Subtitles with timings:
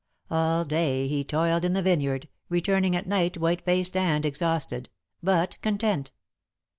[0.31, 4.89] All day he toiled in the vineyard, returning at night white faced and exhausted,
[5.21, 6.11] but content.